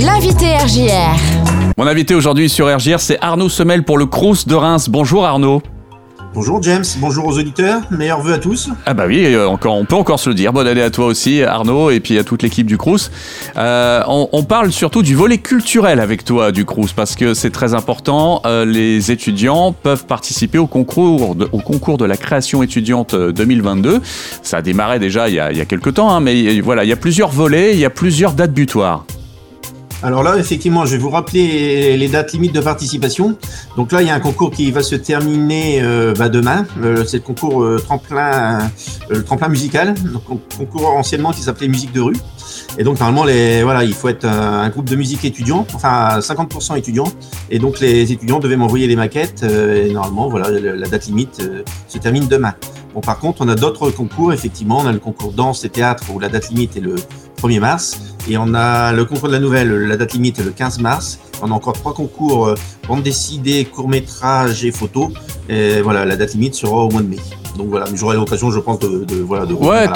L'invité 0.00 0.56
RJR. 0.56 1.18
Mon 1.76 1.88
invité 1.88 2.14
aujourd'hui 2.14 2.48
sur 2.48 2.72
RJR, 2.72 3.00
c'est 3.00 3.18
Arnaud 3.20 3.48
Semel 3.48 3.82
pour 3.82 3.98
le 3.98 4.06
Crous 4.06 4.46
de 4.46 4.54
Reims. 4.54 4.88
Bonjour 4.88 5.26
Arnaud. 5.26 5.60
Bonjour 6.34 6.62
James, 6.62 6.84
bonjour 6.98 7.26
aux 7.26 7.36
auditeurs, 7.36 7.80
meilleurs 7.90 8.20
vœux 8.20 8.34
à 8.34 8.38
tous. 8.38 8.70
Ah 8.86 8.94
bah 8.94 9.06
oui, 9.08 9.34
euh, 9.34 9.48
encore, 9.48 9.74
on 9.74 9.84
peut 9.84 9.96
encore 9.96 10.20
se 10.20 10.28
le 10.28 10.36
dire. 10.36 10.52
Bonne 10.52 10.68
année 10.68 10.82
à 10.82 10.90
toi 10.90 11.06
aussi 11.06 11.42
Arnaud 11.42 11.90
et 11.90 11.98
puis 11.98 12.16
à 12.16 12.22
toute 12.22 12.44
l'équipe 12.44 12.66
du 12.66 12.78
Crous. 12.78 13.10
Euh, 13.56 14.04
on, 14.06 14.44
parle 14.44 14.70
surtout 14.70 15.02
du 15.02 15.16
volet 15.16 15.38
culturel 15.38 15.98
avec 15.98 16.24
toi 16.24 16.52
du 16.52 16.64
Crous 16.64 16.92
parce 16.94 17.16
que 17.16 17.34
c'est 17.34 17.50
très 17.50 17.74
important. 17.74 18.42
Euh, 18.46 18.64
les 18.64 19.10
étudiants 19.10 19.72
peuvent 19.72 20.06
participer 20.06 20.58
au 20.58 20.68
concours, 20.68 21.34
de, 21.34 21.48
au 21.50 21.58
concours 21.58 21.98
de 21.98 22.04
la 22.04 22.16
création 22.16 22.62
étudiante 22.62 23.16
2022. 23.16 24.00
Ça 24.44 24.58
a 24.58 24.62
démarré 24.62 25.00
déjà 25.00 25.28
il 25.28 25.34
y 25.34 25.40
a, 25.40 25.50
il 25.50 25.58
y 25.58 25.60
a 25.60 25.64
quelques 25.64 25.94
temps, 25.94 26.10
hein, 26.10 26.20
mais 26.20 26.60
voilà, 26.60 26.84
il 26.84 26.88
y 26.88 26.92
a 26.92 26.96
plusieurs 26.96 27.30
volets, 27.30 27.74
il 27.74 27.80
y 27.80 27.84
a 27.84 27.90
plusieurs 27.90 28.34
dates 28.34 28.52
butoirs. 28.52 29.04
Alors 30.00 30.22
là, 30.22 30.36
effectivement, 30.36 30.86
je 30.86 30.92
vais 30.92 30.98
vous 30.98 31.10
rappeler 31.10 31.96
les 31.96 32.08
dates 32.08 32.32
limites 32.32 32.54
de 32.54 32.60
participation. 32.60 33.36
Donc 33.76 33.90
là, 33.90 34.00
il 34.00 34.06
y 34.06 34.10
a 34.10 34.14
un 34.14 34.20
concours 34.20 34.52
qui 34.52 34.70
va 34.70 34.82
se 34.82 34.94
terminer 34.94 35.80
euh, 35.82 36.14
bah, 36.16 36.28
demain. 36.28 36.66
Euh, 36.80 37.04
c'est 37.04 37.16
le 37.16 37.22
concours 37.24 37.64
euh, 37.64 37.78
tremplin, 37.78 38.70
le 39.08 39.24
tremplin 39.24 39.48
musical, 39.48 39.94
donc 39.94 40.22
concours 40.56 40.86
anciennement 40.90 41.32
qui 41.32 41.40
s'appelait 41.40 41.66
musique 41.66 41.92
de 41.92 42.00
rue. 42.00 42.16
Et 42.78 42.84
donc 42.84 43.00
normalement, 43.00 43.24
les, 43.24 43.64
voilà, 43.64 43.82
il 43.82 43.92
faut 43.92 44.08
être 44.08 44.24
un, 44.24 44.68
groupe 44.68 44.88
de 44.88 44.94
musique 44.94 45.24
étudiant, 45.24 45.66
enfin 45.74 46.20
50% 46.20 46.78
étudiants. 46.78 47.10
Et 47.50 47.58
donc 47.58 47.80
les 47.80 48.12
étudiants 48.12 48.38
devaient 48.38 48.56
m'envoyer 48.56 48.86
des 48.86 48.96
maquettes. 48.96 49.42
et 49.42 49.92
normalement, 49.92 50.28
voilà, 50.28 50.48
la 50.50 50.86
date 50.86 51.06
limite 51.06 51.42
se 51.88 51.98
termine 51.98 52.28
demain. 52.28 52.54
Bon, 52.94 53.00
par 53.00 53.18
contre, 53.18 53.42
on 53.42 53.48
a 53.48 53.56
d'autres 53.56 53.90
concours. 53.90 54.32
Effectivement, 54.32 54.78
on 54.78 54.86
a 54.86 54.92
le 54.92 55.00
concours 55.00 55.32
danse 55.32 55.64
et 55.64 55.68
théâtre 55.68 56.04
où 56.14 56.20
la 56.20 56.28
date 56.28 56.50
limite 56.50 56.76
est 56.76 56.80
le 56.80 56.94
1er 57.40 57.60
mars. 57.60 57.98
Et 58.28 58.36
on 58.36 58.52
a 58.54 58.92
le 58.92 59.04
concours 59.04 59.28
de 59.28 59.32
la 59.32 59.38
nouvelle, 59.38 59.70
la 59.86 59.96
date 59.96 60.12
limite 60.12 60.38
est 60.38 60.44
le 60.44 60.50
15 60.50 60.80
mars. 60.80 61.18
On 61.40 61.50
a 61.50 61.54
encore 61.54 61.72
trois 61.72 61.94
concours, 61.94 62.48
euh, 62.48 62.54
bande 62.86 63.02
dessinée, 63.02 63.64
court 63.64 63.88
métrage 63.88 64.64
et 64.64 64.72
photo. 64.72 65.10
Et 65.48 65.80
voilà, 65.80 66.04
la 66.04 66.16
date 66.16 66.34
limite 66.34 66.54
sera 66.54 66.84
au 66.84 66.90
mois 66.90 67.02
de 67.02 67.08
mai. 67.08 67.18
Donc 67.56 67.68
voilà, 67.70 67.86
j'aurai 67.94 68.16
l'occasion, 68.16 68.50
je 68.50 68.60
pense, 68.60 68.78
de, 68.78 69.04
de 69.04 69.16
voilà, 69.16 69.46
de 69.46 69.54
ouais, 69.54 69.88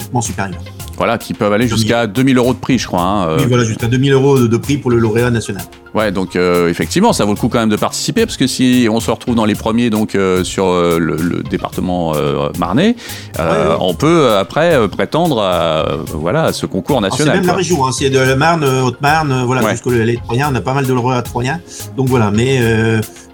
nettement 0.00 0.20
supérieures. 0.20 0.62
Voilà, 0.96 1.18
qui 1.18 1.34
peuvent 1.34 1.52
aller 1.52 1.68
jusqu'à 1.68 2.06
2000 2.06 2.36
euros 2.38 2.54
de 2.54 2.58
prix, 2.58 2.78
je 2.78 2.86
crois. 2.86 3.02
Hein, 3.02 3.36
oui, 3.38 3.44
voilà, 3.46 3.64
jusqu'à 3.64 3.88
2000 3.88 4.12
euros 4.12 4.38
de, 4.38 4.56
prix 4.56 4.78
pour 4.78 4.90
le 4.90 4.98
lauréat 4.98 5.30
national. 5.30 5.64
Ouais, 5.94 6.10
donc 6.10 6.36
effectivement, 6.36 7.12
ça 7.12 7.24
vaut 7.24 7.32
le 7.32 7.38
coup 7.38 7.48
quand 7.48 7.58
même 7.58 7.68
de 7.68 7.76
participer 7.76 8.24
parce 8.24 8.36
que 8.36 8.46
si 8.46 8.88
on 8.90 9.00
se 9.00 9.10
retrouve 9.10 9.34
dans 9.34 9.44
les 9.44 9.54
premiers 9.54 9.90
donc 9.90 10.16
sur 10.42 10.66
le, 10.72 11.42
département 11.48 12.14
marnais, 12.58 12.96
on 13.38 13.94
peut 13.94 14.32
après 14.36 14.88
prétendre 14.88 15.40
à, 15.40 15.86
voilà 16.14 16.44
à 16.44 16.52
ce 16.52 16.66
concours 16.66 17.00
national. 17.00 17.34
C'est 17.34 17.40
même 17.40 17.46
la 17.46 17.54
région, 17.54 17.86
hein, 17.86 17.92
c'est 17.92 18.10
de 18.10 18.18
la 18.18 18.36
Marne, 18.36 18.64
Haute-Marne, 18.64 19.44
voilà 19.44 19.70
jusqu'au 19.70 19.90
les 19.90 20.16
Troyens, 20.16 20.50
on 20.52 20.54
a 20.54 20.60
pas 20.60 20.74
mal 20.74 20.86
de 20.86 20.92
lauréats 20.92 21.22
troyens. 21.22 21.60
Donc 21.96 22.08
voilà, 22.08 22.30
mais 22.30 22.60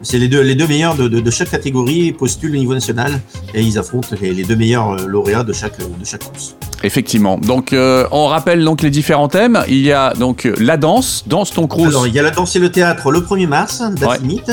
c'est 0.02 0.18
les 0.18 0.28
deux 0.28 0.42
les 0.42 0.54
deux 0.54 0.66
meilleurs 0.66 0.96
de, 0.96 1.08
de, 1.08 1.30
chaque 1.30 1.50
catégorie 1.50 2.12
postulent 2.12 2.54
au 2.54 2.58
niveau 2.58 2.74
national 2.74 3.20
et 3.54 3.62
ils 3.62 3.78
affrontent 3.78 4.16
les, 4.20 4.32
les 4.32 4.44
deux 4.44 4.56
meilleurs 4.56 4.96
lauréats 5.06 5.44
de 5.44 5.52
chaque 5.52 5.78
de 5.78 6.04
chaque 6.04 6.24
course. 6.24 6.56
Effectivement. 6.84 7.38
Donc, 7.38 7.72
euh, 7.72 8.06
on 8.12 8.26
rappelle 8.26 8.64
donc 8.64 8.82
les 8.82 8.90
différents 8.90 9.28
thèmes. 9.28 9.62
Il 9.68 9.80
y 9.80 9.92
a 9.92 10.12
donc 10.14 10.48
la 10.58 10.76
danse, 10.76 11.24
danse 11.26 11.52
ton 11.52 11.66
crous. 11.66 11.88
Alors, 11.88 12.06
il 12.06 12.14
y 12.14 12.18
a 12.18 12.22
la 12.22 12.30
danse 12.30 12.47
et 12.56 12.58
le 12.58 12.70
théâtre 12.70 13.10
le 13.10 13.20
1er 13.20 13.46
mars, 13.46 13.82
date 13.96 14.20
limite. 14.20 14.52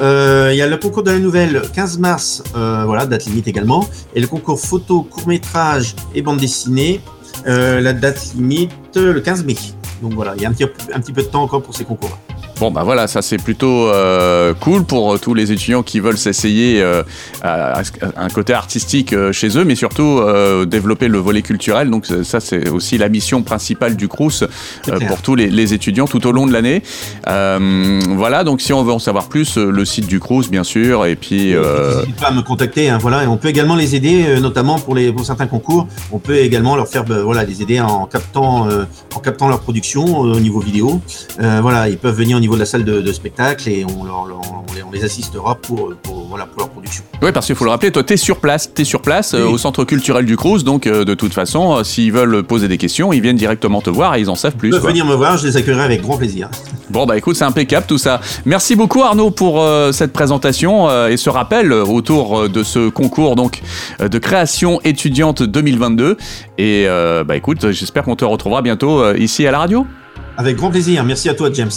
Euh, 0.00 0.50
il 0.52 0.56
y 0.56 0.62
a 0.62 0.66
le 0.66 0.76
concours 0.78 1.02
de 1.02 1.10
la 1.10 1.18
nouvelle 1.18 1.62
15 1.74 1.98
mars, 1.98 2.42
euh, 2.56 2.84
voilà, 2.86 3.06
date 3.06 3.26
limite 3.26 3.46
également. 3.48 3.86
Et 4.14 4.20
le 4.20 4.26
concours 4.26 4.58
photo, 4.58 5.02
court 5.02 5.28
métrage 5.28 5.94
et 6.14 6.22
bande 6.22 6.38
dessinée, 6.38 7.00
la 7.44 7.92
date 7.92 8.32
limite 8.34 8.72
le 8.96 9.20
15 9.20 9.44
mai. 9.44 9.56
Donc 10.00 10.14
voilà, 10.14 10.34
il 10.36 10.42
y 10.42 10.46
a 10.46 10.48
un 10.48 10.52
petit, 10.52 10.64
un 10.92 11.00
petit 11.00 11.12
peu 11.12 11.22
de 11.22 11.28
temps 11.28 11.42
encore 11.42 11.62
pour 11.62 11.74
ces 11.74 11.84
concours-là. 11.84 12.31
Bon, 12.60 12.70
bah 12.70 12.82
voilà, 12.84 13.08
ça 13.08 13.22
c'est 13.22 13.38
plutôt 13.38 13.88
euh, 13.88 14.54
cool 14.54 14.84
pour 14.84 15.14
euh, 15.14 15.18
tous 15.18 15.34
les 15.34 15.50
étudiants 15.52 15.82
qui 15.82 16.00
veulent 16.00 16.18
s'essayer 16.18 16.80
euh, 16.80 17.02
à, 17.42 17.82
un 18.16 18.28
côté 18.28 18.52
artistique 18.52 19.14
chez 19.32 19.58
eux, 19.58 19.64
mais 19.64 19.74
surtout 19.74 20.20
développer 20.66 21.08
le 21.08 21.18
volet 21.18 21.42
culturel. 21.42 21.90
Donc 21.90 22.06
ça 22.22 22.40
c'est 22.40 22.68
aussi 22.68 22.98
la 22.98 23.08
mission 23.08 23.42
principale 23.42 23.96
du 23.96 24.08
Crous 24.08 24.44
pour 25.08 25.22
tous 25.22 25.34
les, 25.34 25.74
étudiants 25.74 26.06
tout 26.06 26.26
au 26.26 26.32
long 26.32 26.46
de 26.46 26.52
l'année. 26.52 26.82
voilà, 27.26 28.44
donc 28.44 28.60
si 28.60 28.72
on 28.72 28.84
veut 28.84 28.92
en 28.92 28.98
savoir 28.98 29.28
plus, 29.28 29.56
le 29.56 29.84
site 29.84 30.06
du 30.06 30.20
Crous 30.20 30.48
bien 30.50 30.64
sûr, 30.64 31.06
et 31.06 31.16
puis... 31.16 31.54
N'hésitez 31.54 32.12
pas 32.20 32.28
à 32.28 32.32
me 32.32 32.42
contacter, 32.42 32.90
hein, 32.90 32.98
voilà, 33.00 33.24
et 33.24 33.26
on 33.26 33.36
peut 33.36 33.48
également 33.48 33.76
les 33.76 33.96
aider, 33.96 34.40
notamment 34.40 34.78
pour, 34.78 34.94
les, 34.94 35.12
pour 35.12 35.24
certains 35.24 35.46
concours, 35.46 35.88
on 36.12 36.18
peut 36.18 36.36
également 36.36 36.76
leur 36.76 36.88
faire, 36.88 37.04
bah, 37.04 37.22
voilà, 37.22 37.44
les 37.44 37.62
aider 37.62 37.80
en 37.80 38.06
captant, 38.06 38.68
en 39.14 39.20
captant 39.20 39.48
leur 39.48 39.60
production 39.60 40.18
au 40.18 40.40
niveau 40.40 40.60
vidéo. 40.60 41.00
voilà, 41.38 41.88
ils 41.88 41.98
peuvent 41.98 42.16
venir 42.16 42.38
niveau 42.42 42.54
de 42.54 42.60
la 42.60 42.66
salle 42.66 42.84
de, 42.84 43.12
spectacle 43.12 43.68
et 43.68 43.84
on, 43.84 44.92
les, 44.92 45.04
assistera 45.04 45.54
pour, 45.54 45.94
voilà, 46.28 46.46
pour 46.46 46.60
leur 46.60 46.68
production. 46.68 47.02
Oui, 47.22 47.32
parce 47.32 47.46
qu'il 47.46 47.54
faut 47.54 47.64
le 47.64 47.70
rappeler, 47.70 47.90
toi, 47.90 48.02
tu 48.02 48.14
es 48.14 48.16
sur 48.16 48.40
place, 48.40 48.70
es 48.76 48.84
sur 48.84 49.00
place 49.00 49.34
euh, 49.34 49.46
au 49.46 49.56
centre 49.58 49.84
culturel 49.84 50.26
du 50.26 50.36
Crous, 50.36 50.64
donc 50.64 50.86
euh, 50.86 51.04
de 51.04 51.14
toute 51.14 51.32
façon, 51.32 51.76
euh, 51.76 51.84
s'ils 51.84 52.12
veulent 52.12 52.42
poser 52.42 52.68
des 52.68 52.78
questions, 52.78 53.12
ils 53.12 53.20
viennent 53.20 53.36
directement 53.36 53.80
te 53.80 53.90
voir 53.90 54.16
et 54.16 54.20
ils 54.20 54.28
en 54.28 54.34
savent 54.34 54.56
plus. 54.56 54.68
Ils 54.68 54.72
peuvent 54.72 54.86
venir 54.86 55.06
me 55.06 55.14
voir, 55.14 55.38
je 55.38 55.46
les 55.46 55.56
accueillerai 55.56 55.84
avec 55.84 56.02
grand 56.02 56.18
plaisir. 56.18 56.50
Bon, 56.90 57.06
bah 57.06 57.16
écoute, 57.16 57.36
c'est 57.36 57.44
impeccable 57.44 57.86
tout 57.86 57.98
ça. 57.98 58.20
Merci 58.44 58.76
beaucoup 58.76 59.02
Arnaud 59.02 59.30
pour 59.30 59.64
cette 59.92 60.12
présentation 60.12 60.90
et 61.06 61.16
ce 61.16 61.30
rappel 61.30 61.72
autour 61.72 62.50
de 62.50 62.62
ce 62.62 62.90
concours 62.90 63.34
donc 63.34 63.62
de 63.98 64.18
création 64.18 64.78
étudiante 64.84 65.42
2022. 65.42 66.18
Et 66.58 66.86
bah 67.26 67.34
écoute, 67.34 67.70
j'espère 67.70 68.02
qu'on 68.02 68.16
te 68.16 68.26
retrouvera 68.26 68.60
bientôt 68.60 69.14
ici 69.14 69.46
à 69.46 69.52
la 69.52 69.60
radio. 69.60 69.86
Avec 70.36 70.56
grand 70.56 70.70
plaisir. 70.70 71.04
Merci 71.04 71.28
à 71.28 71.34
toi, 71.34 71.50
James. 71.52 71.70